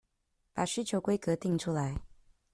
[0.51, 2.01] 把需求規格訂出來